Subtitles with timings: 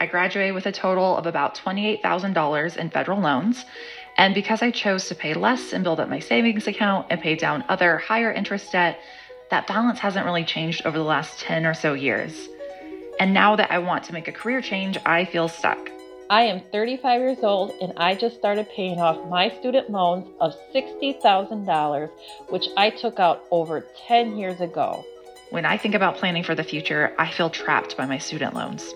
[0.00, 3.64] I graduated with a total of about $28,000 in federal loans.
[4.16, 7.34] And because I chose to pay less and build up my savings account and pay
[7.34, 9.00] down other higher interest debt,
[9.50, 12.48] that balance hasn't really changed over the last 10 or so years.
[13.18, 15.90] And now that I want to make a career change, I feel stuck.
[16.30, 20.54] I am 35 years old and I just started paying off my student loans of
[20.74, 22.10] $60,000,
[22.50, 25.04] which I took out over 10 years ago.
[25.50, 28.92] When I think about planning for the future, I feel trapped by my student loans.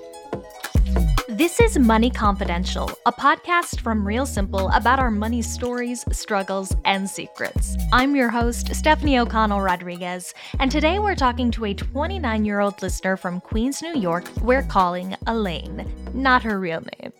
[1.42, 7.10] This is Money Confidential, a podcast from Real Simple about our money stories, struggles, and
[7.10, 7.76] secrets.
[7.92, 12.80] I'm your host, Stephanie O'Connell Rodriguez, and today we're talking to a 29 year old
[12.80, 17.12] listener from Queens, New York, we're calling Elaine, not her real name.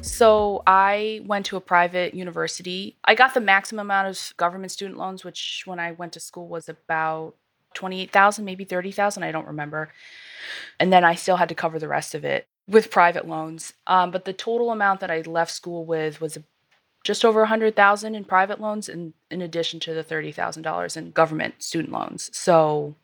[0.00, 2.98] So I went to a private university.
[3.04, 6.46] I got the maximum amount of government student loans, which when I went to school
[6.46, 7.34] was about
[7.74, 9.90] 28,000, maybe 30,000, I don't remember.
[10.78, 13.72] And then I still had to cover the rest of it with private loans.
[13.86, 16.38] Um, but the total amount that I left school with was
[17.04, 21.62] just over a 100,000 in private loans and in addition to the $30,000 in government
[21.62, 22.30] student loans.
[22.36, 22.96] So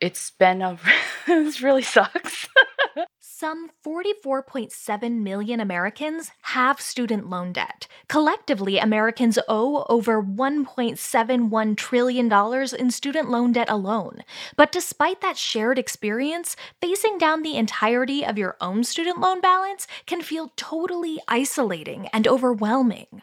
[0.00, 0.78] it's been a
[1.26, 2.48] this really sucks.
[3.20, 7.86] Some 44.7 million Americans have student loan debt.
[8.08, 12.32] Collectively, Americans owe over $1.71 trillion
[12.78, 14.22] in student loan debt alone.
[14.56, 19.86] But despite that shared experience, facing down the entirety of your own student loan balance
[20.06, 23.22] can feel totally isolating and overwhelming.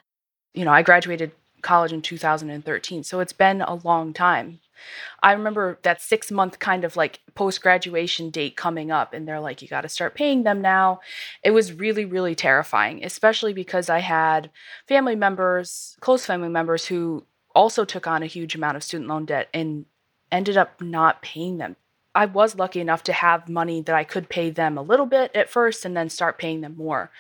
[0.54, 1.32] You know, I graduated
[1.62, 4.60] college in 2013, so it's been a long time
[5.22, 9.40] I remember that six month kind of like post graduation date coming up, and they're
[9.40, 11.00] like, you got to start paying them now.
[11.44, 14.50] It was really, really terrifying, especially because I had
[14.88, 19.26] family members, close family members, who also took on a huge amount of student loan
[19.26, 19.86] debt and
[20.32, 21.76] ended up not paying them.
[22.16, 25.36] I was lucky enough to have money that I could pay them a little bit
[25.36, 27.12] at first and then start paying them more.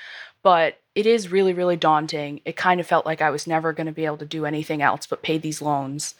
[0.41, 2.41] But it is really, really daunting.
[2.45, 4.81] It kind of felt like I was never going to be able to do anything
[4.81, 6.15] else but pay these loans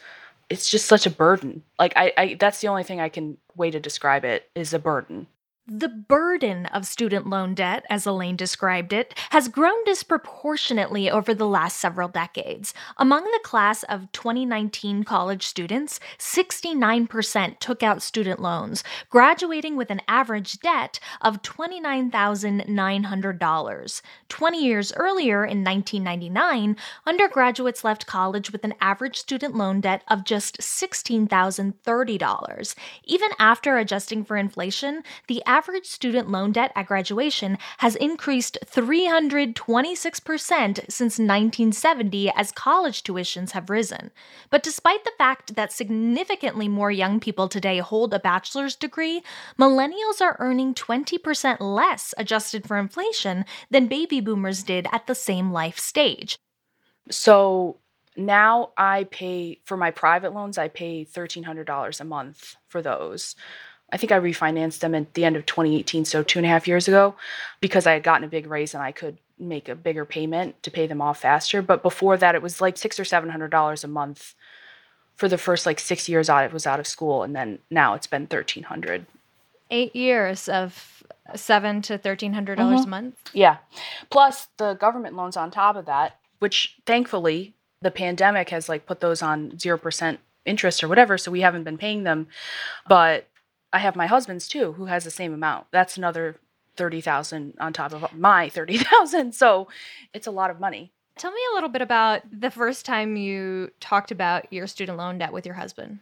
[0.49, 1.63] it's just such a burden.
[1.77, 4.79] Like I, I that's the only thing I can way to describe it is a
[4.79, 5.27] burden.
[5.72, 11.46] The burden of student loan debt, as Elaine described it, has grown disproportionately over the
[11.46, 12.74] last several decades.
[12.97, 20.02] Among the class of 2019 college students, 69% took out student loans, graduating with an
[20.07, 24.01] average debt of $29,900.
[24.28, 30.24] 20 years earlier, in 1999, undergraduates left college with an average student loan debt of
[30.24, 32.75] just $16,030.
[33.03, 38.57] Even after adjusting for inflation, the average average student loan debt at graduation has increased
[38.65, 44.09] 326% since 1970 as college tuitions have risen.
[44.49, 49.21] But despite the fact that significantly more young people today hold a bachelor's degree,
[49.59, 55.51] millennials are earning 20% less adjusted for inflation than baby boomers did at the same
[55.51, 56.37] life stage.
[57.11, 57.79] So
[58.15, 63.35] now I pay for my private loans, I pay $1,300 a month for those.
[63.91, 66.67] I think I refinanced them at the end of 2018, so two and a half
[66.67, 67.16] years ago,
[67.59, 70.72] because I had gotten a big raise and I could make a bigger payment to
[70.72, 71.61] pay them off faster.
[71.61, 74.35] But before that, it was like six or seven hundred dollars a month
[75.16, 78.07] for the first like six years I was out of school, and then now it's
[78.07, 79.05] been thirteen hundred.
[79.72, 81.03] Eight years of
[81.35, 82.88] seven to thirteen hundred dollars mm-hmm.
[82.88, 83.16] a month.
[83.33, 83.57] Yeah,
[84.09, 89.00] plus the government loans on top of that, which thankfully the pandemic has like put
[89.00, 92.27] those on zero percent interest or whatever, so we haven't been paying them.
[92.88, 93.27] But
[93.72, 95.68] I have my husband's too, who has the same amount.
[95.72, 96.38] That's another
[96.75, 99.34] thirty thousand on top of my thirty thousand.
[99.35, 99.68] So
[100.13, 100.91] it's a lot of money.
[101.18, 105.18] Tell me a little bit about the first time you talked about your student loan
[105.18, 106.00] debt with your husband.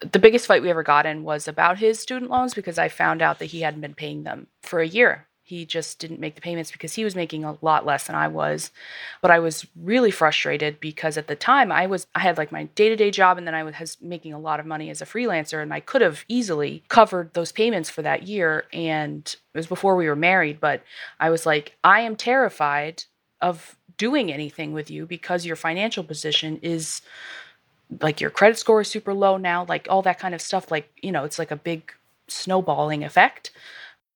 [0.00, 3.22] The biggest fight we ever got in was about his student loans because I found
[3.22, 6.40] out that he hadn't been paying them for a year he just didn't make the
[6.40, 8.70] payments because he was making a lot less than I was.
[9.20, 12.64] But I was really frustrated because at the time I was I had like my
[12.76, 15.74] day-to-day job and then I was making a lot of money as a freelancer and
[15.74, 19.22] I could have easily covered those payments for that year and
[19.52, 20.84] it was before we were married, but
[21.18, 23.04] I was like I am terrified
[23.40, 27.02] of doing anything with you because your financial position is
[28.00, 30.88] like your credit score is super low now, like all that kind of stuff like,
[31.02, 31.92] you know, it's like a big
[32.28, 33.50] snowballing effect.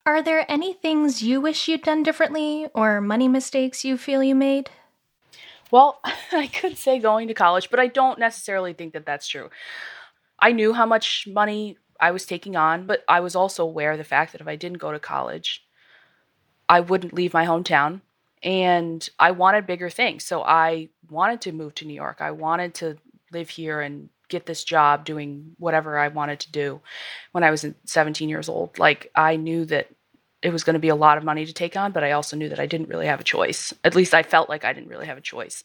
[0.07, 4.35] Are there any things you wish you'd done differently or money mistakes you feel you
[4.35, 4.71] made?
[5.71, 6.01] Well,
[6.33, 9.49] I could say going to college, but I don't necessarily think that that's true.
[10.39, 13.99] I knew how much money I was taking on, but I was also aware of
[13.99, 15.65] the fact that if I didn't go to college,
[16.69, 18.03] I wouldn't leave my hometown
[18.43, 20.25] and I wanted bigger things.
[20.25, 22.19] So I wanted to move to New York.
[22.21, 22.99] I wanted to
[23.33, 26.81] live here and get this job doing whatever I wanted to do
[27.33, 28.79] when I was 17 years old.
[28.79, 29.89] Like I knew that
[30.43, 32.37] it was going to be a lot of money to take on, but I also
[32.37, 33.73] knew that I didn't really have a choice.
[33.85, 35.63] At least I felt like I didn't really have a choice.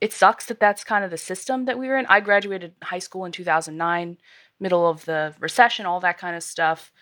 [0.00, 2.06] It sucks that that's kind of the system that we were in.
[2.06, 4.18] I graduated high school in 2009,
[4.60, 6.92] middle of the recession, all that kind of stuff.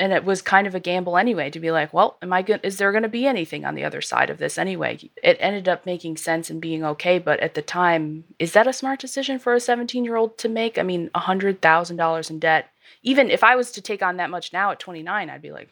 [0.00, 2.60] And it was kind of a gamble anyway to be like, well, am I good?
[2.62, 4.98] Is there going to be anything on the other side of this anyway?
[5.22, 7.18] It ended up making sense and being okay.
[7.18, 10.48] But at the time, is that a smart decision for a 17 year old to
[10.48, 10.78] make?
[10.78, 12.70] I mean, $100,000 in debt.
[13.02, 15.68] Even if I was to take on that much now at 29, I'd be like,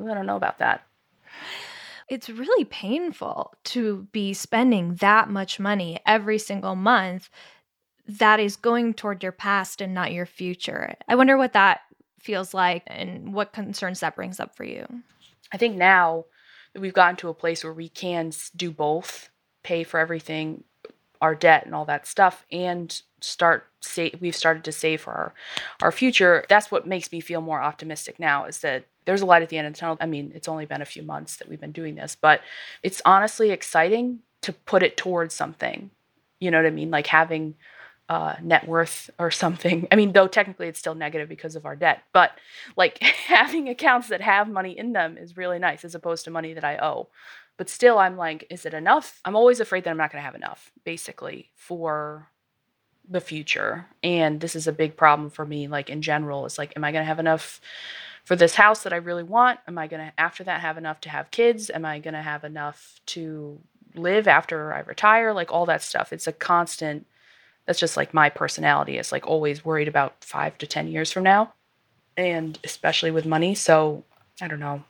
[0.00, 0.86] I don't know about that.
[2.08, 7.30] It's really painful to be spending that much money every single month
[8.06, 10.94] that is going toward your past and not your future.
[11.08, 11.80] I wonder what that
[12.18, 14.86] feels like and what concerns that brings up for you.
[15.52, 16.24] I think now
[16.72, 19.30] that we've gotten to a place where we can do both,
[19.62, 20.64] pay for everything,
[21.20, 24.18] our debt and all that stuff, and start save.
[24.20, 25.34] We've started to save for our
[25.82, 26.44] our future.
[26.48, 28.44] That's what makes me feel more optimistic now.
[28.44, 29.96] Is that there's a light at the end of the tunnel.
[30.00, 32.42] I mean, it's only been a few months that we've been doing this, but
[32.82, 35.90] it's honestly exciting to put it towards something.
[36.40, 36.90] You know what I mean?
[36.90, 37.54] Like having
[38.08, 39.86] uh, net worth or something.
[39.92, 42.32] I mean, though technically it's still negative because of our debt, but
[42.76, 46.54] like having accounts that have money in them is really nice as opposed to money
[46.54, 47.08] that I owe.
[47.56, 49.20] But still, I'm like, is it enough?
[49.24, 52.28] I'm always afraid that I'm not going to have enough, basically, for
[53.08, 53.86] the future.
[54.02, 56.46] And this is a big problem for me, like in general.
[56.46, 57.60] It's like, am I going to have enough
[58.24, 59.58] for this house that I really want?
[59.66, 61.68] Am I going to, after that, have enough to have kids?
[61.68, 63.58] Am I going to have enough to
[63.94, 65.32] live after I retire?
[65.32, 66.12] Like all that stuff.
[66.12, 67.06] It's a constant,
[67.68, 68.96] that's just like my personality.
[68.96, 71.52] It's like always worried about five to 10 years from now.
[72.16, 73.54] And especially with money.
[73.54, 74.04] So
[74.40, 74.84] I don't know.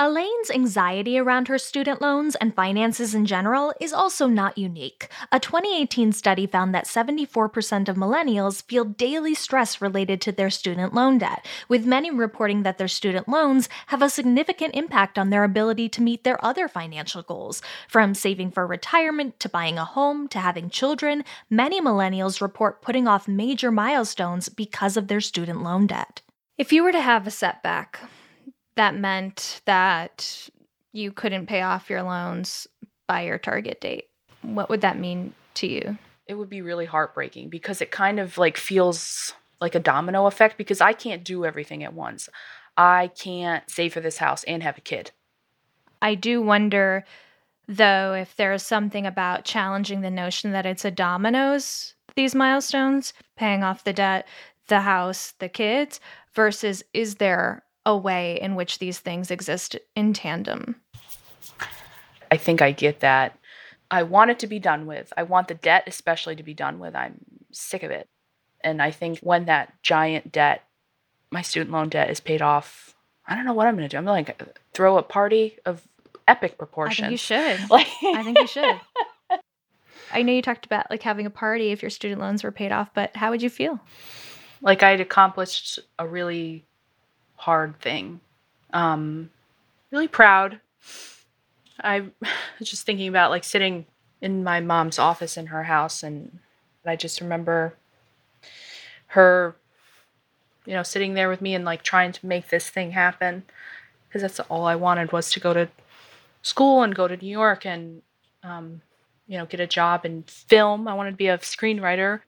[0.00, 5.08] Elaine's anxiety around her student loans and finances in general is also not unique.
[5.32, 10.94] A 2018 study found that 74% of millennials feel daily stress related to their student
[10.94, 15.42] loan debt, with many reporting that their student loans have a significant impact on their
[15.42, 17.60] ability to meet their other financial goals.
[17.88, 23.08] From saving for retirement to buying a home to having children, many millennials report putting
[23.08, 26.22] off major milestones because of their student loan debt.
[26.56, 27.98] If you were to have a setback,
[28.78, 30.48] that meant that
[30.92, 32.66] you couldn't pay off your loans
[33.08, 34.08] by your target date.
[34.42, 35.98] What would that mean to you?
[36.26, 40.56] It would be really heartbreaking because it kind of like feels like a domino effect
[40.56, 42.28] because I can't do everything at once.
[42.76, 45.10] I can't save for this house and have a kid.
[46.00, 47.04] I do wonder
[47.66, 53.62] though if there's something about challenging the notion that it's a dominoes these milestones, paying
[53.62, 54.26] off the debt,
[54.66, 56.00] the house, the kids
[56.34, 60.76] versus is there a way in which these things exist in tandem.
[62.30, 63.38] I think I get that.
[63.90, 65.12] I want it to be done with.
[65.16, 66.94] I want the debt, especially, to be done with.
[66.94, 67.18] I'm
[67.52, 68.08] sick of it.
[68.62, 70.64] And I think when that giant debt,
[71.30, 72.94] my student loan debt, is paid off,
[73.26, 73.98] I don't know what I'm going to do.
[73.98, 75.86] I'm going to like throw a party of
[76.26, 77.10] epic proportions.
[77.10, 77.58] You should.
[77.70, 78.80] Like, I think you should.
[80.12, 82.72] I know you talked about like having a party if your student loans were paid
[82.72, 83.78] off, but how would you feel?
[84.62, 86.64] Like I'd accomplished a really
[87.38, 88.20] hard thing.
[88.72, 89.30] Um,
[89.90, 90.60] really proud.
[91.82, 92.00] I
[92.58, 93.86] was just thinking about like sitting
[94.20, 96.38] in my mom's office in her house, and
[96.84, 97.74] I just remember
[99.08, 99.56] her,
[100.66, 103.44] you know, sitting there with me and like trying to make this thing happen
[104.08, 105.68] because that's all I wanted was to go to
[106.42, 108.02] school and go to New York and,
[108.42, 108.82] um,
[109.26, 110.88] you know, get a job in film.
[110.88, 112.20] I wanted to be a screenwriter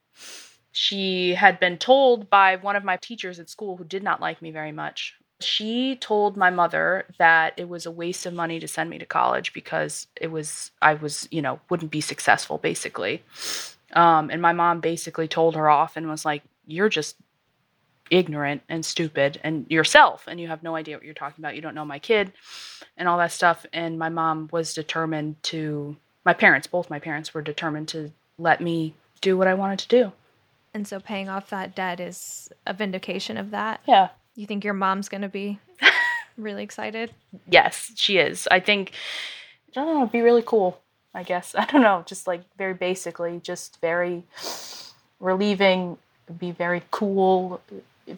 [0.72, 4.40] she had been told by one of my teachers at school who did not like
[4.40, 5.14] me very much.
[5.40, 9.06] She told my mother that it was a waste of money to send me to
[9.06, 13.24] college because it was, I was, you know, wouldn't be successful basically.
[13.94, 17.16] Um, and my mom basically told her off and was like, You're just
[18.10, 21.54] ignorant and stupid and yourself and you have no idea what you're talking about.
[21.54, 22.32] You don't know my kid
[22.96, 23.64] and all that stuff.
[23.72, 28.60] And my mom was determined to, my parents, both my parents were determined to let
[28.60, 30.12] me do what I wanted to do.
[30.72, 33.80] And so paying off that debt is a vindication of that.
[33.86, 34.08] Yeah.
[34.36, 35.58] You think your mom's going to be
[36.36, 37.12] really excited?
[37.48, 38.46] Yes, she is.
[38.50, 38.92] I think,
[39.70, 40.80] I don't know, it'd be really cool,
[41.12, 41.54] I guess.
[41.58, 44.22] I don't know, just like very basically, just very
[45.18, 45.98] relieving,
[46.38, 47.60] be very cool,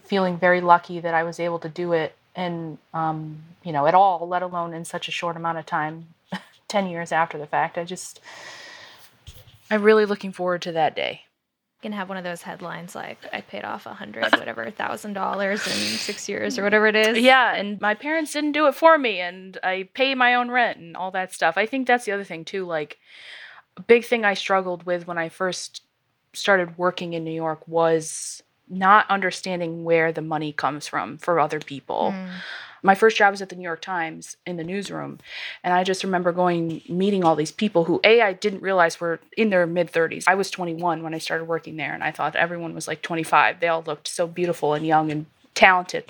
[0.04, 3.94] feeling very lucky that I was able to do it and, um, you know, at
[3.94, 6.08] all, let alone in such a short amount of time,
[6.68, 7.78] 10 years after the fact.
[7.78, 8.20] I just,
[9.70, 11.22] I'm really looking forward to that day
[11.82, 15.66] can have one of those headlines like I paid off a hundred whatever thousand dollars
[15.66, 17.18] in six years or whatever it is.
[17.18, 20.78] Yeah, and my parents didn't do it for me, and I pay my own rent
[20.78, 21.58] and all that stuff.
[21.58, 22.64] I think that's the other thing too.
[22.64, 22.98] Like,
[23.76, 25.82] a big thing I struggled with when I first
[26.32, 31.60] started working in New York was not understanding where the money comes from for other
[31.60, 32.14] people.
[32.14, 32.28] Mm.
[32.82, 35.18] My first job was at the New York Times in the newsroom.
[35.62, 39.20] And I just remember going, meeting all these people who, A, I didn't realize were
[39.36, 40.24] in their mid 30s.
[40.26, 43.60] I was 21 when I started working there, and I thought everyone was like 25.
[43.60, 46.04] They all looked so beautiful and young and talented.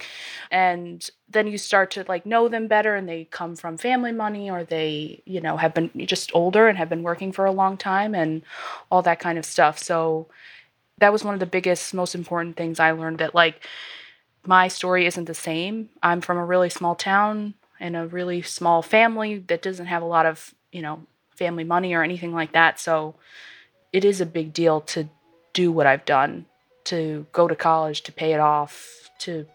[0.51, 4.51] And then you start to like know them better and they come from family money
[4.51, 7.77] or they, you know, have been just older and have been working for a long
[7.77, 8.43] time and
[8.91, 9.79] all that kind of stuff.
[9.79, 10.29] So
[10.99, 13.67] that was one of the biggest most important things I learned that like
[14.45, 15.91] my story isn't the same.
[16.03, 20.07] I'm from a really small town and a really small family that doesn't have a
[20.07, 22.79] lot of, you know, family money or anything like that.
[22.79, 23.15] So
[23.93, 25.09] it is a big deal to
[25.53, 26.47] do what I've done,
[26.85, 29.47] to go to college, to pay it off, to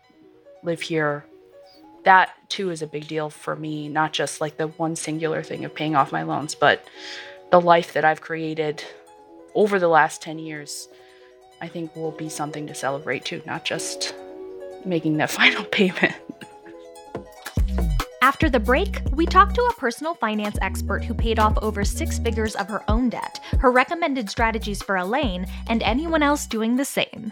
[0.64, 1.26] live here.
[2.04, 5.66] That too is a big deal for me, not just like the one singular thing
[5.66, 6.86] of paying off my loans, but
[7.52, 8.84] the life that I've created
[9.56, 10.88] over the last 10 years,
[11.60, 14.14] I think will be something to celebrate too, not just
[14.86, 16.14] making that final payment.
[18.22, 22.20] After the break, we talk to a personal finance expert who paid off over six
[22.20, 26.84] figures of her own debt, her recommended strategies for Elaine, and anyone else doing the
[26.84, 27.32] same.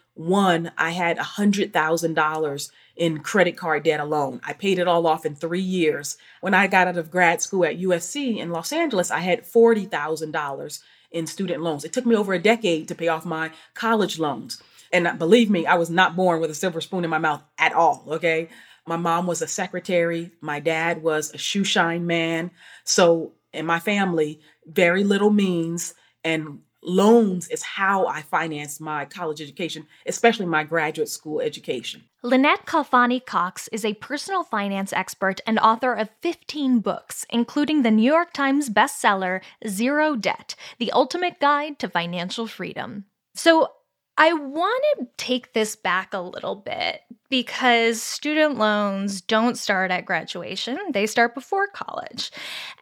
[0.27, 4.41] one, I had $100,000 in credit card debt alone.
[4.43, 6.17] I paid it all off in three years.
[6.41, 10.83] When I got out of grad school at USC in Los Angeles, I had $40,000
[11.11, 11.83] in student loans.
[11.83, 14.61] It took me over a decade to pay off my college loans.
[14.93, 17.73] And believe me, I was not born with a silver spoon in my mouth at
[17.73, 18.49] all, okay?
[18.85, 22.51] My mom was a secretary, my dad was a shoe shine man.
[22.83, 29.41] So, in my family, very little means and loans is how I financed my college
[29.41, 32.03] education, especially my graduate school education.
[32.23, 37.91] Lynette Khalfani Cox is a personal finance expert and author of 15 books, including the
[37.91, 43.05] New York Times bestseller Zero Debt The Ultimate Guide to Financial Freedom.
[43.33, 43.71] So,
[44.17, 50.05] I want to take this back a little bit because student loans don't start at
[50.05, 52.29] graduation, they start before college.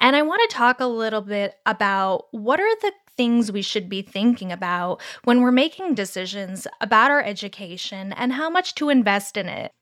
[0.01, 3.89] And I want to talk a little bit about what are the things we should
[3.89, 9.35] be thinking about when we're making decisions about our education and how much to invest
[9.35, 9.73] in it.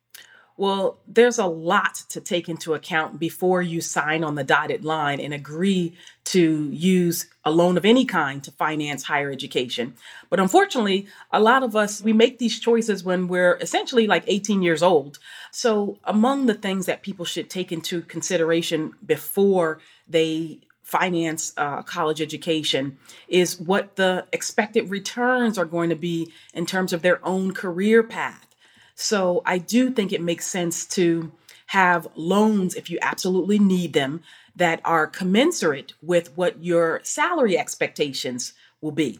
[0.59, 5.19] Well, there's a lot to take into account before you sign on the dotted line
[5.19, 5.93] and agree
[6.25, 9.93] to use a loan of any kind to finance higher education.
[10.31, 14.63] But unfortunately, a lot of us, we make these choices when we're essentially like 18
[14.63, 15.19] years old.
[15.51, 22.21] So, among the things that people should take into consideration before they finance uh, college
[22.21, 27.53] education is what the expected returns are going to be in terms of their own
[27.53, 28.47] career path.
[28.95, 31.33] So I do think it makes sense to
[31.67, 34.21] have loans if you absolutely need them
[34.55, 39.19] that are commensurate with what your salary expectations will be.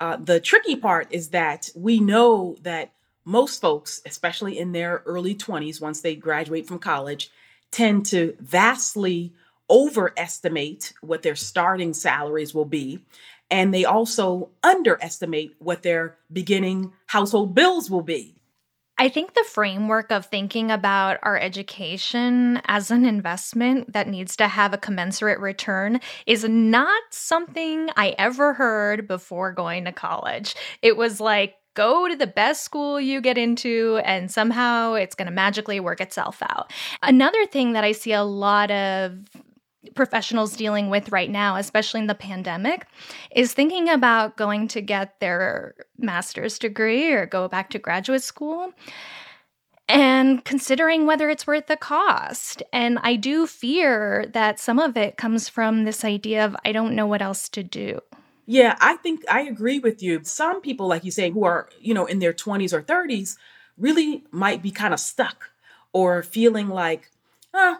[0.00, 2.90] Uh, the tricky part is that we know that
[3.24, 7.30] most folks, especially in their early 20s, once they graduate from college,
[7.70, 9.32] tend to vastly
[9.70, 13.00] overestimate what their starting salaries will be.
[13.50, 18.34] And they also underestimate what their beginning household bills will be.
[18.96, 24.46] I think the framework of thinking about our education as an investment that needs to
[24.46, 30.54] have a commensurate return is not something I ever heard before going to college.
[30.80, 35.26] It was like, go to the best school you get into and somehow it's going
[35.26, 36.72] to magically work itself out.
[37.02, 39.18] Another thing that I see a lot of
[39.94, 42.86] professionals dealing with right now, especially in the pandemic,
[43.34, 48.72] is thinking about going to get their master's degree or go back to graduate school
[49.88, 52.62] and considering whether it's worth the cost.
[52.72, 56.94] And I do fear that some of it comes from this idea of I don't
[56.94, 58.00] know what else to do.
[58.46, 60.20] Yeah, I think I agree with you.
[60.22, 63.36] Some people, like you say, who are, you know, in their 20s or 30s,
[63.78, 65.50] really might be kind of stuck
[65.92, 67.10] or feeling like,
[67.54, 67.78] huh,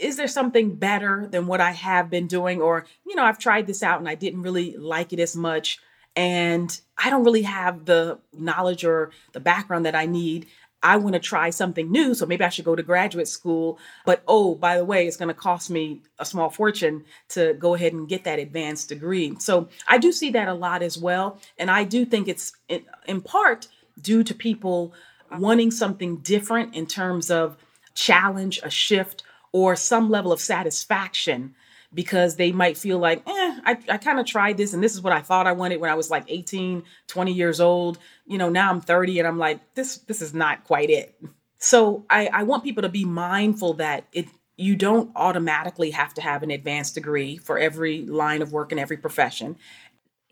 [0.00, 2.60] is there something better than what I have been doing?
[2.60, 5.78] Or, you know, I've tried this out and I didn't really like it as much.
[6.16, 10.46] And I don't really have the knowledge or the background that I need.
[10.82, 13.78] I want to try something new, so maybe I should go to graduate school.
[14.06, 17.74] But oh, by the way, it's going to cost me a small fortune to go
[17.74, 19.36] ahead and get that advanced degree.
[19.38, 21.38] So I do see that a lot as well.
[21.58, 23.68] And I do think it's in, in part
[24.00, 24.94] due to people
[25.30, 27.58] wanting something different in terms of
[27.94, 31.54] challenge, a shift, or some level of satisfaction
[31.92, 35.00] because they might feel like, eh, I, I kind of tried this and this is
[35.00, 37.98] what I thought I wanted when I was like 18, 20 years old.
[38.26, 41.18] You know, now I'm 30 and I'm like, this this is not quite it.
[41.58, 44.26] So I, I want people to be mindful that it
[44.56, 48.78] you don't automatically have to have an advanced degree for every line of work in
[48.78, 49.56] every profession.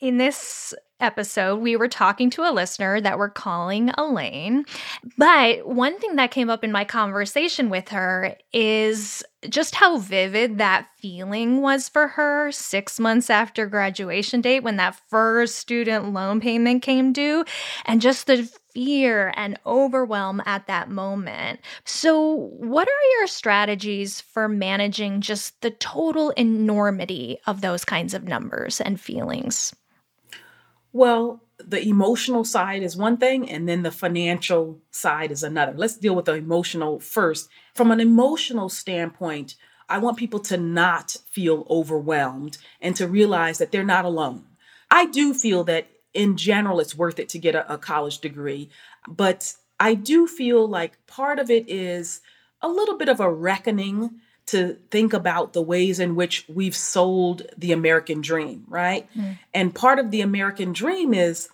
[0.01, 4.65] In this episode, we were talking to a listener that we're calling Elaine.
[5.17, 10.59] But one thing that came up in my conversation with her is just how vivid
[10.59, 16.41] that feeling was for her six months after graduation date when that first student loan
[16.41, 17.45] payment came due,
[17.85, 21.61] and just the fear and overwhelm at that moment.
[21.85, 28.25] So, what are your strategies for managing just the total enormity of those kinds of
[28.25, 29.75] numbers and feelings?
[30.93, 35.75] Well, the emotional side is one thing, and then the financial side is another.
[35.77, 37.49] Let's deal with the emotional first.
[37.75, 39.55] From an emotional standpoint,
[39.89, 44.45] I want people to not feel overwhelmed and to realize that they're not alone.
[44.91, 48.71] I do feel that in general, it's worth it to get a, a college degree,
[49.07, 52.21] but I do feel like part of it is
[52.61, 57.43] a little bit of a reckoning to think about the ways in which we've sold
[57.57, 59.09] the American dream, right?
[59.15, 59.39] Mm.
[59.53, 61.49] And part of the American dream is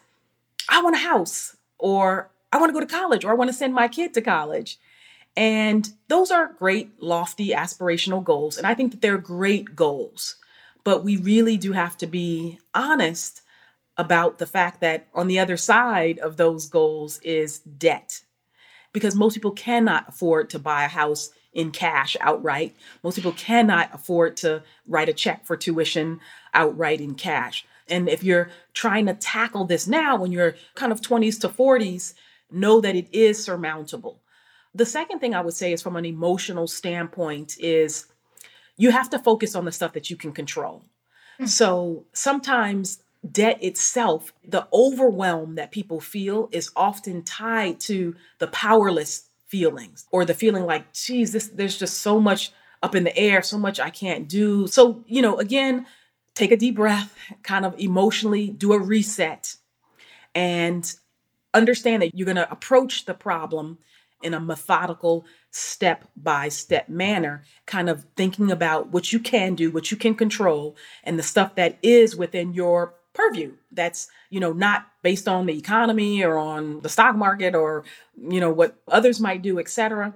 [0.68, 3.56] I want a house, or I want to go to college, or I want to
[3.56, 4.78] send my kid to college.
[5.36, 8.56] And those are great, lofty, aspirational goals.
[8.56, 10.36] And I think that they're great goals.
[10.84, 13.40] But we really do have to be honest
[13.96, 18.20] about the fact that on the other side of those goals is debt.
[18.92, 22.74] Because most people cannot afford to buy a house in cash outright.
[23.02, 26.20] Most people cannot afford to write a check for tuition
[26.52, 27.64] outright in cash.
[27.88, 32.14] And if you're trying to tackle this now when you're kind of 20s to 40s,
[32.50, 34.20] know that it is surmountable.
[34.74, 38.06] The second thing I would say is from an emotional standpoint is
[38.76, 40.84] you have to focus on the stuff that you can control.
[41.34, 41.46] Mm-hmm.
[41.46, 49.28] So sometimes debt itself, the overwhelm that people feel is often tied to the powerless
[49.54, 52.50] feelings or the feeling like, geez, this there's just so much
[52.82, 54.66] up in the air, so much I can't do.
[54.66, 55.86] So, you know, again,
[56.34, 59.54] take a deep breath, kind of emotionally do a reset
[60.34, 60.92] and
[61.54, 63.78] understand that you're going to approach the problem
[64.24, 69.70] in a methodical, step by step manner, kind of thinking about what you can do,
[69.70, 74.52] what you can control, and the stuff that is within your purview that's you know
[74.52, 77.84] not based on the economy or on the stock market or
[78.20, 80.12] you know what others might do etc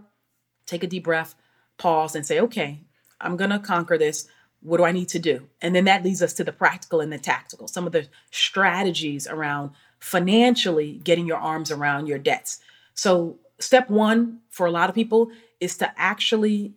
[0.66, 1.34] take a deep breath
[1.78, 2.80] pause and say okay
[3.20, 4.28] i'm going to conquer this.
[4.60, 5.48] What do i need to do?
[5.62, 9.26] And then that leads us to the practical and the tactical some of the strategies
[9.26, 12.60] around financially getting your arms around your debts.
[12.94, 15.30] So step 1 for a lot of people
[15.60, 16.74] is to actually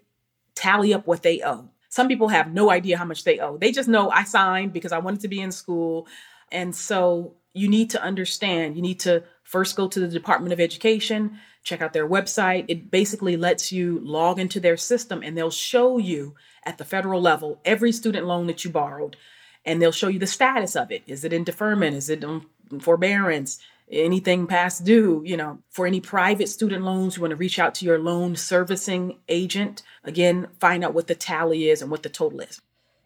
[0.54, 3.58] tally up what they owe some people have no idea how much they owe.
[3.58, 6.08] They just know I signed because I wanted to be in school.
[6.50, 10.62] And so you need to understand, you need to first go to the Department of
[10.62, 12.64] Education, check out their website.
[12.70, 16.34] It basically lets you log into their system and they'll show you
[16.66, 19.18] at the federal level every student loan that you borrowed.
[19.66, 21.04] And they'll show you the status of it.
[21.08, 21.98] Is it in deferment?
[21.98, 22.46] Is it on
[22.80, 23.60] forbearance?
[23.92, 27.76] Anything past due, you know, for any private student loans, you want to reach out
[27.76, 29.84] to your loan servicing agent.
[30.04, 32.62] Again, find out what the tally is and what the total is.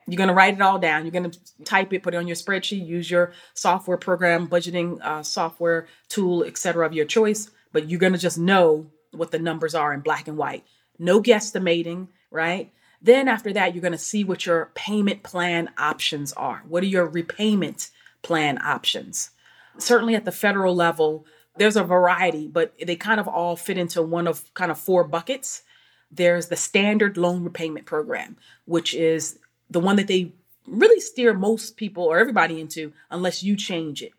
[0.08, 1.04] You're going to write it all down.
[1.04, 5.02] You're going to type it, put it on your spreadsheet, use your software program, budgeting
[5.02, 6.86] uh, software tool, etc.
[6.86, 7.50] of your choice.
[7.71, 10.63] But you're going to just know what the numbers are in black and white.
[11.00, 12.71] No guesstimating, right?
[13.02, 16.63] Then after that, you're going to see what your payment plan options are.
[16.67, 17.89] What are your repayment
[18.21, 19.32] plan options?
[19.78, 21.26] Certainly at the federal level,
[21.58, 25.04] there's a variety, but they kind of all fit into one of kind of four
[25.04, 25.64] buckets.
[26.12, 30.34] There's the standard loan repayment program, which is the one that they
[30.68, 34.12] really steer most people or everybody into unless you change it.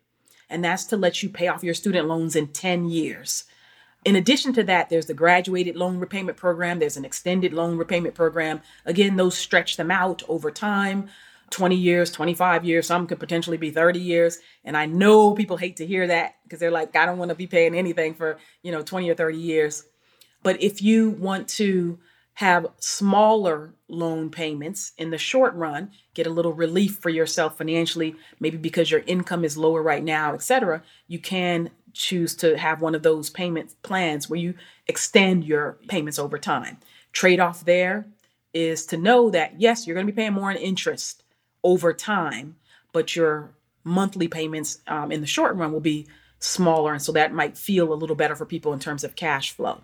[0.49, 3.43] And that's to let you pay off your student loans in 10 years.
[4.05, 8.15] In addition to that, there's the graduated loan repayment program, there's an extended loan repayment
[8.15, 8.61] program.
[8.85, 11.09] Again, those stretch them out over time.
[11.49, 14.39] 20 years, 25 years, some could potentially be 30 years.
[14.63, 17.35] And I know people hate to hear that because they're like, I don't want to
[17.35, 19.85] be paying anything for, you know, 20 or 30 years.
[20.43, 21.99] But if you want to
[22.35, 28.15] have smaller loan payments in the short run, get a little relief for yourself financially,
[28.39, 32.93] maybe because your income is lower right now, etc., you can choose to have one
[32.93, 34.53] of those payment plans where you
[34.85, 36.77] extend your payments over time.
[37.11, 38.05] Trade off there
[38.53, 41.23] is to know that yes, you're going to be paying more in interest
[41.67, 42.55] over time,
[42.93, 43.49] but your
[43.83, 46.07] monthly payments um, in the short run will be
[46.39, 46.93] smaller.
[46.93, 49.81] And so that might feel a little better for people in terms of cash flow.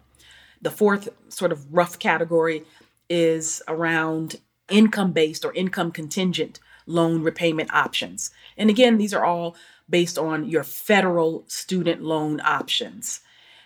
[0.62, 2.64] The fourth sort of rough category
[3.10, 4.38] is around
[4.70, 8.32] income based or income contingent loan repayment options.
[8.56, 9.58] And again, these are all
[9.90, 13.20] based on your federal student loan options.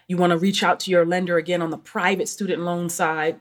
[0.08, 3.40] You want to reach out to your lender again on the private student loan side.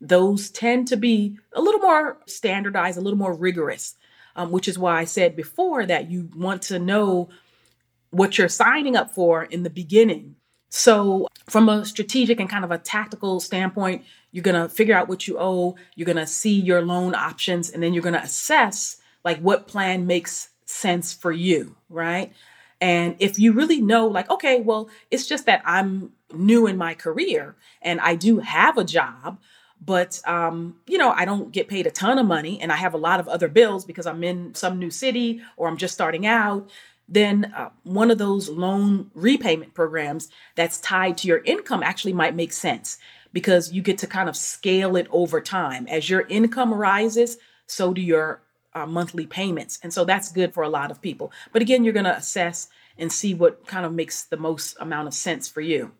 [0.00, 3.96] Those tend to be a little more standardized, a little more rigorous,
[4.36, 7.28] um, which is why I said before that you want to know
[8.10, 10.36] what you're signing up for in the beginning.
[10.70, 15.08] So, from a strategic and kind of a tactical standpoint, you're going to figure out
[15.08, 18.22] what you owe, you're going to see your loan options, and then you're going to
[18.22, 22.32] assess like what plan makes sense for you, right?
[22.80, 26.94] And if you really know, like, okay, well, it's just that I'm new in my
[26.94, 29.38] career and I do have a job,
[29.84, 32.94] but um, you know, I don't get paid a ton of money and I have
[32.94, 36.26] a lot of other bills because I'm in some new city or I'm just starting
[36.26, 36.70] out,
[37.08, 42.34] then uh, one of those loan repayment programs that's tied to your income actually might
[42.34, 42.98] make sense
[43.32, 45.86] because you get to kind of scale it over time.
[45.88, 48.40] As your income rises, so do your
[48.74, 49.78] uh, monthly payments.
[49.82, 51.32] And so that's good for a lot of people.
[51.52, 55.08] But again, you're going to assess and see what kind of makes the most amount
[55.08, 55.92] of sense for you.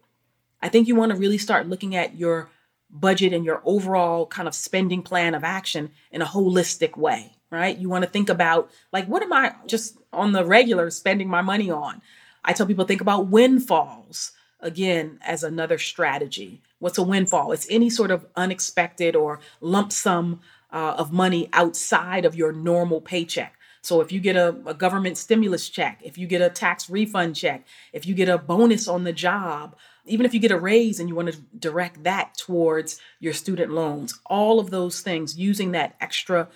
[0.62, 2.48] I think you want to really start looking at your
[2.90, 7.76] budget and your overall kind of spending plan of action in a holistic way, right?
[7.76, 11.42] You want to think about like, what am I just on the regular spending my
[11.42, 12.02] money on?
[12.44, 16.62] I tell people think about windfalls again as another strategy.
[16.78, 17.52] What's a windfall?
[17.52, 20.40] It's any sort of unexpected or lump sum
[20.72, 23.56] uh, of money outside of your normal paycheck.
[23.82, 27.36] So if you get a, a, government stimulus check, if you get a tax refund
[27.36, 31.00] check, if you get a bonus on the job, even if you get a raise
[31.00, 35.72] and you want to direct that towards your student loans, all of those things using
[35.72, 36.48] that extra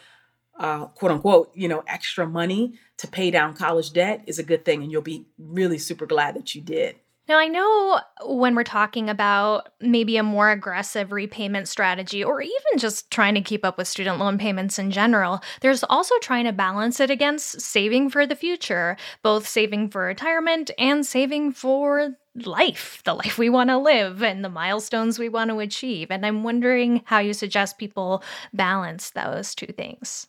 [0.58, 4.64] uh, quote unquote, you know, extra money to pay down college debt is a good
[4.64, 4.82] thing.
[4.82, 6.96] And you'll be really super glad that you did.
[7.28, 12.78] Now, I know when we're talking about maybe a more aggressive repayment strategy or even
[12.78, 16.52] just trying to keep up with student loan payments in general, there's also trying to
[16.52, 23.02] balance it against saving for the future, both saving for retirement and saving for life,
[23.04, 26.10] the life we want to live and the milestones we want to achieve.
[26.10, 28.22] And I'm wondering how you suggest people
[28.54, 30.28] balance those two things.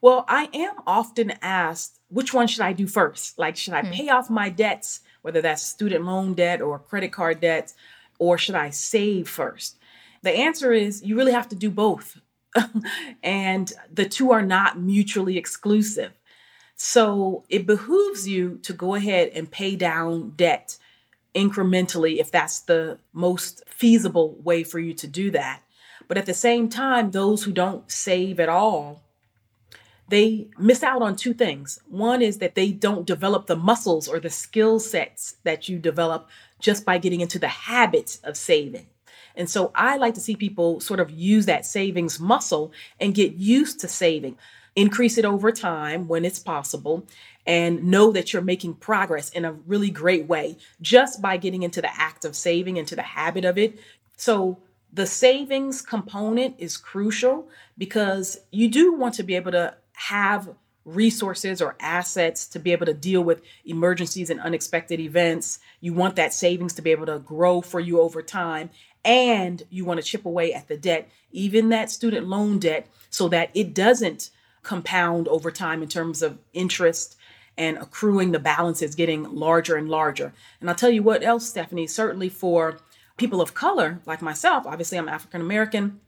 [0.00, 3.40] Well, I am often asked, which one should I do first?
[3.40, 3.90] Like, should I hmm.
[3.90, 5.00] pay off my debts?
[5.22, 7.74] Whether that's student loan debt or credit card debts,
[8.18, 9.76] or should I save first?
[10.22, 12.18] The answer is you really have to do both.
[13.22, 16.12] and the two are not mutually exclusive.
[16.74, 20.78] So it behooves you to go ahead and pay down debt
[21.34, 25.62] incrementally if that's the most feasible way for you to do that.
[26.06, 29.02] But at the same time, those who don't save at all
[30.08, 31.80] they miss out on two things.
[31.88, 36.28] One is that they don't develop the muscles or the skill sets that you develop
[36.60, 38.86] just by getting into the habits of saving.
[39.36, 43.34] And so I like to see people sort of use that savings muscle and get
[43.34, 44.36] used to saving,
[44.74, 47.06] increase it over time when it's possible,
[47.46, 51.80] and know that you're making progress in a really great way just by getting into
[51.80, 53.78] the act of saving, into the habit of it.
[54.16, 54.58] So
[54.92, 60.48] the savings component is crucial because you do want to be able to have
[60.84, 65.58] resources or assets to be able to deal with emergencies and unexpected events.
[65.80, 68.70] You want that savings to be able to grow for you over time.
[69.04, 73.28] And you want to chip away at the debt, even that student loan debt, so
[73.28, 74.30] that it doesn't
[74.62, 77.16] compound over time in terms of interest
[77.56, 80.32] and accruing the balances getting larger and larger.
[80.60, 82.78] And I'll tell you what else, Stephanie, certainly for
[83.16, 86.00] people of color like myself, obviously I'm African American,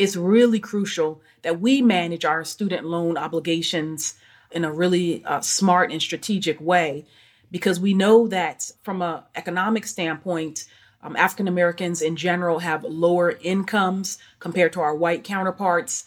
[0.00, 4.14] it's really crucial that we manage our student loan obligations
[4.50, 7.04] in a really uh, smart and strategic way
[7.50, 10.64] because we know that from an economic standpoint
[11.02, 16.06] um, african americans in general have lower incomes compared to our white counterparts.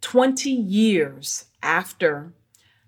[0.00, 2.32] 20 years after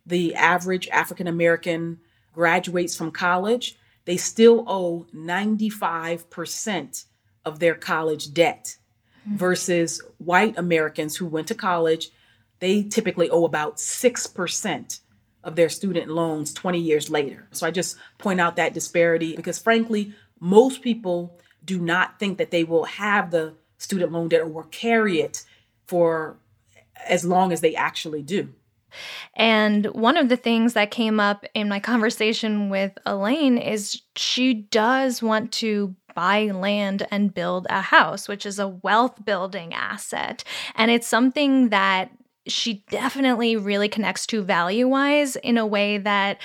[0.07, 1.99] the average african american
[2.33, 7.05] graduates from college they still owe 95%
[7.45, 8.79] of their college debt
[9.27, 12.11] versus white Americans who went to college,
[12.61, 15.01] they typically owe about 6%
[15.45, 17.47] of their student loans 20 years later.
[17.53, 22.51] So I just point out that disparity because, frankly, most people do not think that
[22.51, 25.45] they will have the student loan debt or will carry it
[25.87, 26.37] for
[27.07, 28.53] as long as they actually do.
[29.35, 34.55] And one of the things that came up in my conversation with Elaine is she
[34.55, 40.43] does want to buy land and build a house, which is a wealth building asset.
[40.75, 42.11] And it's something that
[42.49, 46.39] she definitely really connects to value wise in a way that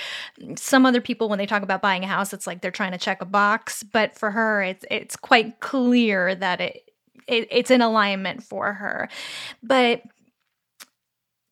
[0.56, 2.98] some other people when they talk about buying a house it's like they're trying to
[2.98, 6.90] check a box but for her it's it's quite clear that it,
[7.28, 9.08] it it's in alignment for her
[9.62, 10.02] but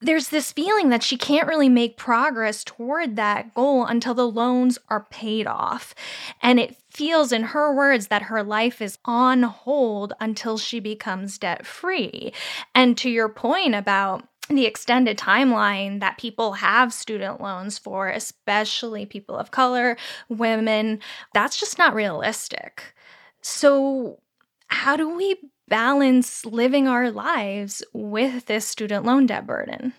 [0.01, 4.77] there's this feeling that she can't really make progress toward that goal until the loans
[4.89, 5.93] are paid off.
[6.41, 11.37] And it feels, in her words, that her life is on hold until she becomes
[11.37, 12.33] debt free.
[12.73, 19.05] And to your point about the extended timeline that people have student loans for, especially
[19.05, 19.95] people of color,
[20.27, 20.99] women,
[21.33, 22.95] that's just not realistic.
[23.41, 24.19] So,
[24.67, 25.37] how do we
[25.69, 29.93] balance living our lives with this student loan debt burden?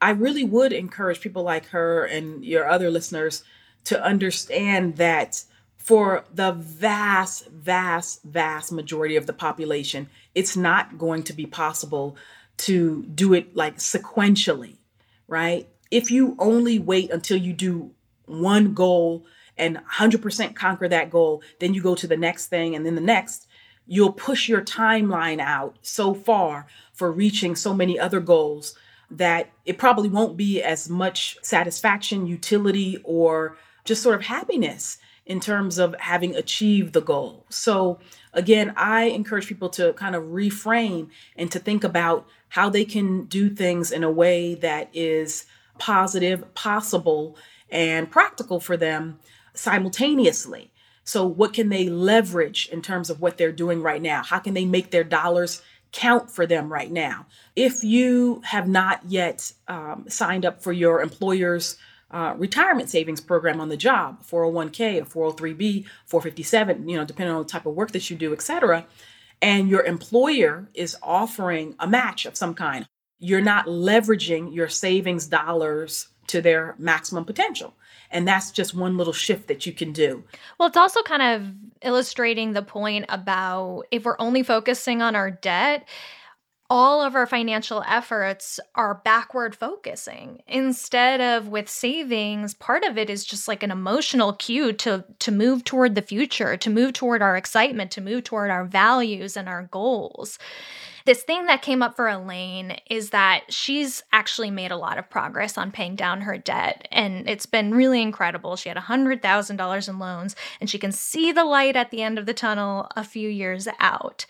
[0.00, 3.42] I really would encourage people like her and your other listeners
[3.84, 5.44] to understand that
[5.78, 12.16] for the vast, vast, vast majority of the population, it's not going to be possible
[12.56, 14.76] to do it like sequentially,
[15.28, 15.68] right?
[15.90, 17.92] If you only wait until you do
[18.26, 19.24] one goal
[19.56, 23.00] and 100% conquer that goal, then you go to the next thing and then the
[23.00, 23.45] next,
[23.86, 28.74] you'll push your timeline out so far for reaching so many other goals
[29.10, 35.40] that it probably won't be as much satisfaction, utility, or just sort of happiness in
[35.40, 37.44] terms of having achieved the goal.
[37.48, 37.98] So,
[38.32, 43.24] again, I encourage people to kind of reframe and to think about how they can
[43.24, 45.46] do things in a way that is
[45.78, 47.36] positive, possible,
[47.70, 49.18] and practical for them
[49.54, 50.70] simultaneously.
[51.06, 54.24] So, what can they leverage in terms of what they're doing right now?
[54.24, 57.26] How can they make their dollars count for them right now?
[57.54, 61.76] If you have not yet um, signed up for your employer's
[62.10, 67.42] uh, retirement savings program on the job 401k or 403b 457 you know depending on
[67.42, 68.86] the type of work that you do et cetera,
[69.42, 72.86] and your employer is offering a match of some kind
[73.18, 77.74] you're not leveraging your savings dollars to their maximum potential.
[78.10, 80.24] And that's just one little shift that you can do.
[80.58, 85.30] Well, it's also kind of illustrating the point about if we're only focusing on our
[85.30, 85.86] debt,
[86.68, 90.42] all of our financial efforts are backward focusing.
[90.46, 95.32] Instead of with savings part of it is just like an emotional cue to to
[95.32, 99.48] move toward the future to move toward our excitement to move toward our values and
[99.48, 100.38] our goals
[101.06, 105.08] this thing that came up for Elaine is that she's actually made a lot of
[105.08, 108.56] progress on paying down her debt, and it's been really incredible.
[108.56, 112.26] She had $100,000 in loans, and she can see the light at the end of
[112.26, 114.26] the tunnel a few years out.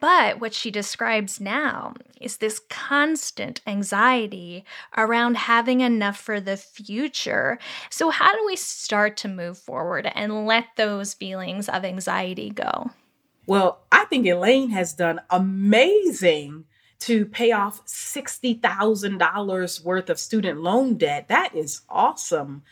[0.00, 4.64] But what she describes now is this constant anxiety
[4.96, 7.58] around having enough for the future.
[7.90, 12.90] So, how do we start to move forward and let those feelings of anxiety go?
[13.48, 16.66] Well, I think Elaine has done amazing
[17.00, 21.28] to pay off $60,000 worth of student loan debt.
[21.28, 22.62] That is awesome.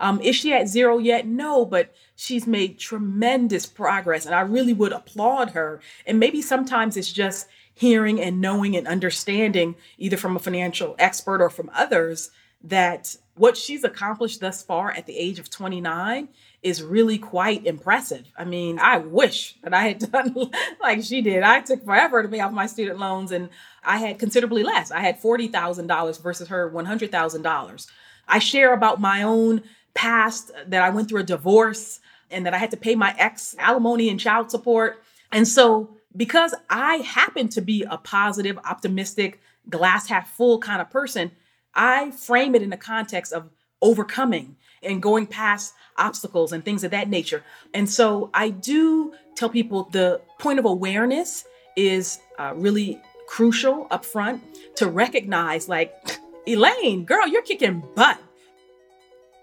[0.00, 1.28] Um, is she at zero yet?
[1.28, 5.80] No, but she's made tremendous progress, and I really would applaud her.
[6.04, 11.40] And maybe sometimes it's just hearing and knowing and understanding, either from a financial expert
[11.40, 12.32] or from others,
[12.64, 16.30] that what she's accomplished thus far at the age of 29
[16.66, 18.26] is really quite impressive.
[18.36, 20.34] I mean, I wish that I had done
[20.82, 21.44] like she did.
[21.44, 23.50] I took forever to pay off my student loans and
[23.84, 24.90] I had considerably less.
[24.90, 27.86] I had $40,000 versus her $100,000.
[28.26, 29.62] I share about my own
[29.94, 32.00] past that I went through a divorce
[32.32, 35.00] and that I had to pay my ex alimony and child support.
[35.30, 40.90] And so, because I happen to be a positive, optimistic, glass half full kind of
[40.90, 41.30] person,
[41.76, 43.50] I frame it in the context of
[43.86, 47.42] overcoming and going past obstacles and things of that nature.
[47.72, 51.44] And so, I do tell people the point of awareness
[51.76, 54.42] is uh, really crucial up front
[54.76, 55.94] to recognize, like,
[56.48, 58.18] Elaine, girl, you're kicking butt.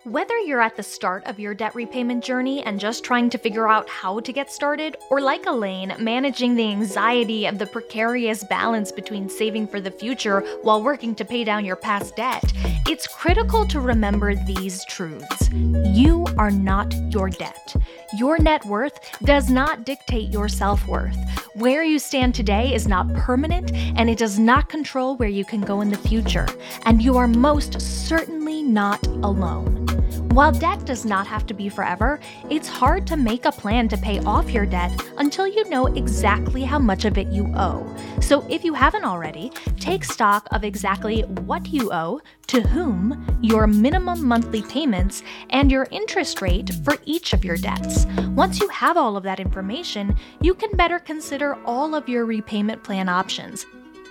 [0.05, 3.69] Whether you're at the start of your debt repayment journey and just trying to figure
[3.69, 8.91] out how to get started, or like Elaine, managing the anxiety of the precarious balance
[8.91, 12.43] between saving for the future while working to pay down your past debt,
[12.87, 15.49] it's critical to remember these truths.
[15.51, 17.75] You are not your debt.
[18.17, 21.17] Your net worth does not dictate your self worth.
[21.55, 25.61] Where you stand today is not permanent and it does not control where you can
[25.61, 26.47] go in the future.
[26.85, 29.92] And you are most certainly not alone.
[30.33, 32.19] While debt does not have to be forever,
[32.49, 36.63] it's hard to make a plan to pay off your debt until you know exactly
[36.63, 37.85] how much of it you owe.
[38.19, 43.67] So if you haven't already, take stock of exactly what you owe, to whom, your
[43.67, 48.07] minimum monthly payments, and your interest rate for each of your debts.
[48.29, 52.83] Once you have all of that information, you can better consider all of your repayment
[52.83, 53.67] plan options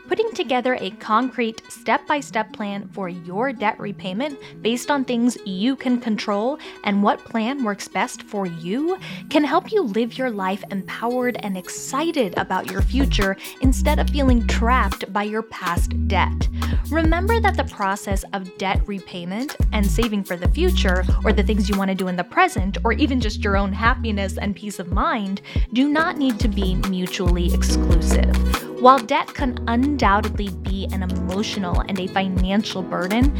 [0.08, 5.38] putting together a concrete step by step plan for your debt repayment based on things
[5.44, 8.98] you can control and what plan works best for you
[9.30, 14.46] can help you live your life empowered and excited about your future instead of feeling
[14.46, 16.48] trapped by your past debt.
[16.90, 21.68] Remember that the process of debt repayment and saving for the future, or the things
[21.68, 24.78] you want to do in the present, or even just your own happiness and peace
[24.78, 25.40] of mind,
[25.72, 28.71] do not need to be mutually exclusive.
[28.82, 33.32] While debt can undoubtedly be an emotional and a financial burden,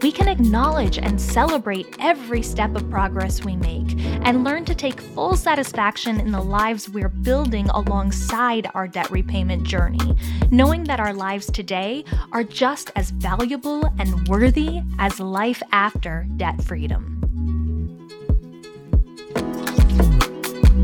[0.00, 4.98] we can acknowledge and celebrate every step of progress we make and learn to take
[4.98, 10.16] full satisfaction in the lives we're building alongside our debt repayment journey,
[10.50, 16.64] knowing that our lives today are just as valuable and worthy as life after debt
[16.64, 17.20] freedom.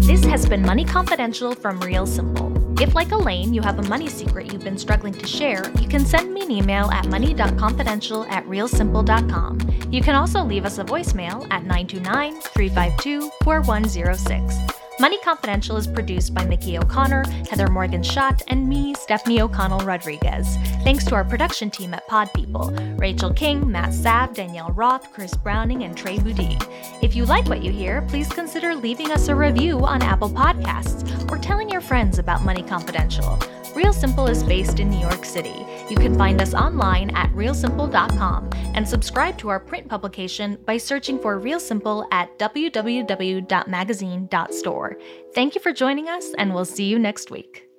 [0.02, 2.51] This has been Money Confidential from Real Simple.
[2.82, 6.04] If, like Elaine, you have a money secret you've been struggling to share, you can
[6.04, 9.60] send me an email at money.confidential at realsimple.com.
[9.92, 14.81] You can also leave us a voicemail at 929 352 4106.
[15.00, 20.56] Money Confidential is produced by Mickey O'Connor, Heather Morgan Shott, and me, Stephanie O'Connell Rodriguez.
[20.84, 25.34] Thanks to our production team at Pod People Rachel King, Matt Sav, Danielle Roth, Chris
[25.34, 26.62] Browning, and Trey Boudi.
[27.02, 31.30] If you like what you hear, please consider leaving us a review on Apple Podcasts
[31.30, 33.38] or telling your friends about Money Confidential.
[33.74, 35.64] Real Simple is based in New York City.
[35.88, 41.18] You can find us online at realsimple.com and subscribe to our print publication by searching
[41.18, 44.96] for Real Simple at www.magazine.store.
[45.34, 47.71] Thank you for joining us, and we'll see you next week.